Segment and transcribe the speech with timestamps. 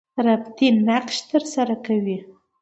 [0.27, 2.17] ربطي نقش تر سره کوي.